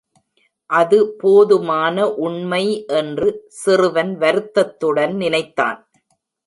அது 0.69 0.97
போதுமான 1.17 2.07
உண்மை 2.19 2.63
என்று 2.93 3.29
சிறுவன் 3.61 4.13
வருத்தத்துடன் 4.17 5.15
நினைத்தான். 5.15 5.79